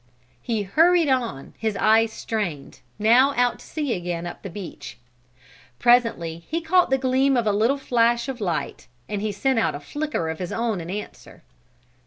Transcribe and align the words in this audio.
He 0.41 0.63
hurried 0.63 1.09
on, 1.09 1.53
his 1.59 1.75
eyes 1.77 2.11
strained, 2.11 2.79
now 2.97 3.35
out 3.37 3.59
to 3.59 3.65
sea 3.67 3.93
again 3.93 4.25
up 4.25 4.41
the 4.41 4.49
beach. 4.49 4.97
Presently 5.77 6.43
he 6.47 6.59
caught 6.59 6.89
the 6.89 6.97
gleam 6.97 7.37
of 7.37 7.45
a 7.45 7.51
little 7.51 7.77
flash 7.77 8.27
of 8.27 8.41
light 8.41 8.87
and 9.07 9.21
he 9.21 9.31
sent 9.31 9.59
out 9.59 9.75
a 9.75 9.79
flicker 9.79 10.27
of 10.27 10.39
his 10.39 10.51
own 10.51 10.81
in 10.81 10.89
answer. 10.89 11.43